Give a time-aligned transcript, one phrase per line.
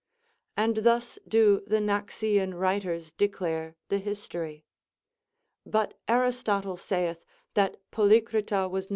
[0.57, 4.65] And thus do the Naxian writers declare the history.
[5.63, 8.89] But Aristotle saith, that Polycrita was not